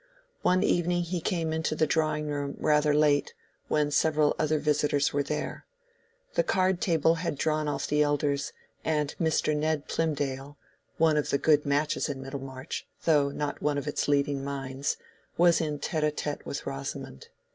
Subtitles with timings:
[0.41, 3.35] One evening he came into the drawing room rather late,
[3.67, 5.67] when several other visitors were there.
[6.33, 8.51] The card table had drawn off the elders,
[8.83, 9.55] and Mr.
[9.55, 10.57] Ned Plymdale
[10.97, 14.97] (one of the good matches in Middlemarch, though not one of its leading minds)
[15.37, 17.27] was in tête à tête with Rosamond.